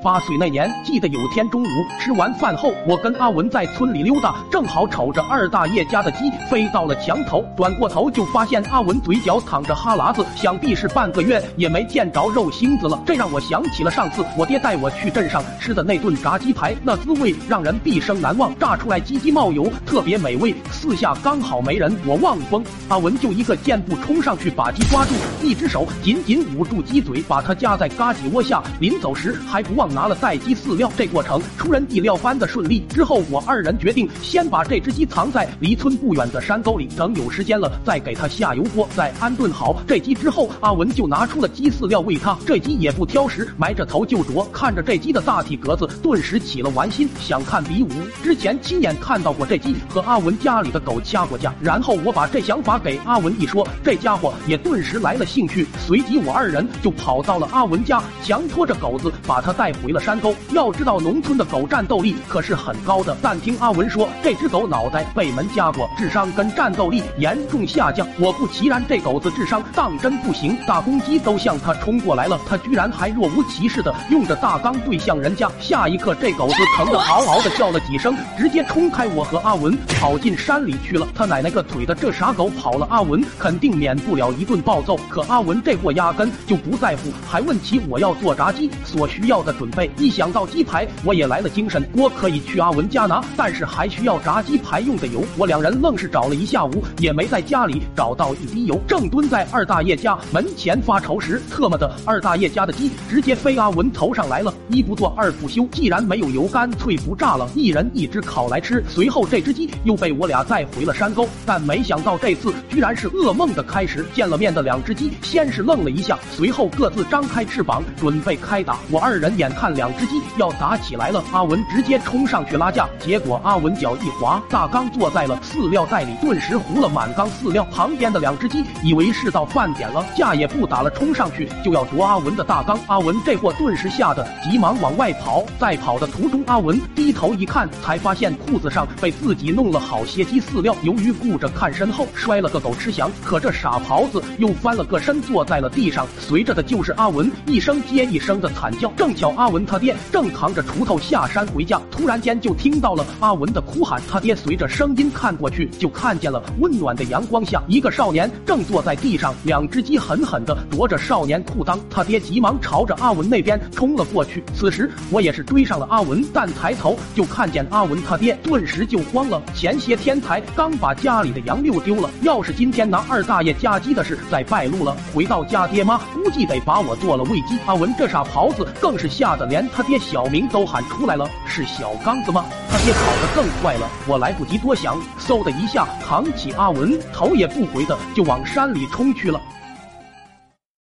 [0.00, 1.66] 八岁那年，记得有天中午
[1.98, 13.00] 吃完饭后，我跟阿文在村里溜达，正好瞅着二大爷家的鸡飞到了墙头，转过头就发现阿文嘴角淌着哈喇子，想必是半个月也没见着肉星子了。
[13.04, 18.56] 这让我想起了上次我爹带我去镇上吃的那顿炸鸡排，那滋味让人毕生难忘。
[18.58, 20.54] 炸出来鸡鸡冒油，特别美味。
[20.70, 28.62] 四下刚好没人，我望风，阿文就一个箭步冲上去把鸡抓住，一只手紧紧捂住鸡嘴，把它夹在嘎叽窝下。
[28.78, 29.88] 临走时还不忘。
[29.98, 32.84] 拿了待鸡饲料，这过程出人意料般的顺利。
[32.90, 42.36] 之后我二人决定先把这只鸡藏在离村不远的山沟里，等有时间了再给它下油锅，再安顿好这鸡之后，阿文就拿出了鸡饲料喂它。
[42.46, 44.44] 这鸡也不挑食，埋着头就啄。
[44.52, 47.88] 看着这鸡的大体格子，顿时起了玩心，想看比武。
[48.22, 55.66] 之前亲眼看到过这鸡和阿文家里的狗掐过架，然后我把这想法给阿文一说，这家伙也顿时来了兴趣。
[55.86, 59.68] 随即我二人就跑到了阿文家，强拖着狗子把它带。
[59.84, 63.16] 回了山沟，要知道农村的狗战斗力可是很高的。
[63.22, 68.08] 但听阿文说，这只狗脑袋被门夹过，智商跟战斗力严重下降。
[68.18, 75.48] 果不其然，这狗子智商当真不行，大公鸡都向他冲过来了，他居然还若无其事的用着大缸对向人家。
[75.60, 81.06] 下一刻，这狗子疼得嗷嗷的叫了几声，直接冲开我和阿文，跑进山里去了。
[81.14, 84.98] 他奶奶个腿的，这傻狗跑了，阿文肯定免不了一顿暴揍。
[85.08, 89.68] 可阿文这货压根就不在乎，还问起我要做炸鸡所需要的 的准。
[89.70, 91.80] 备一想到鸡排，我也来了精神。
[91.94, 95.22] 锅可以去阿文家拿，但是还需要炸鸡排用的油。
[95.36, 98.80] 我两人愣是找了一下午，也没在家里找到一滴油。
[98.88, 104.52] 正蹲在二大爷家门前发愁时，特么的，二大爷家的鸡直接飞阿文头上来了。
[104.68, 108.82] 一不做二不休，既然没有油，干脆不炸了，一人一只烤来吃。
[108.88, 114.04] 随后这只鸡又被我俩带回了山沟，但没想到这次居然是噩梦的开始。
[114.12, 118.78] 见了面的两只鸡先是愣了一下，随后各自张开翅膀准备开打。
[118.90, 119.48] 我二人眼。
[119.58, 127.64] 看两只鸡要打起来了，阿文直接冲上去拉架，结果阿文脚一滑，大缸坐在了饲料袋里，顿时糊了满缸饲料。
[127.72, 132.78] 旁边的两只鸡以为是到饭点了，架也不打了，冲上去就要夺阿文的大缸。
[132.86, 140.76] 阿文这货顿时吓得急忙往外跑，在跑的途中，阿文低头一看，才发现裤子上被自己弄了好些鸡饲料。
[140.82, 146.06] 由于顾着看身后，摔了个狗吃翔，可这傻狍子又翻了个身，坐在了地上。
[146.20, 149.48] 随着的就是阿文一声接一声的惨叫，正巧阿。
[149.48, 153.98] 文他爹正扛着锄头下山回家，突然间就听到了阿文的哭喊。
[154.06, 161.78] 他爹随着声音看过去，就看见了温暖的阳光下，一个少年正坐在地上，两只鸡狠狠地啄着少年裤裆。
[161.88, 164.44] 他爹急忙朝着阿文那边冲了过去。
[164.54, 169.42] 此时我也是追上了阿文，但抬头就看见阿文他爹，顿时就慌了。
[169.54, 177.58] 前些天才刚把家里的羊六丢了，要是今天拿二大爷家鸡的事再败露了，回到家爹妈估计得把我做了喂鸡。
[177.64, 179.46] 阿文这傻狍子更是吓得。
[179.46, 182.44] 连他爹小名都喊出来了，是小刚子吗？
[182.70, 189.40] 他爹跑得更快了，我来不及多想，嗖的一下扛起阿文，头也不回的就往山里冲去了。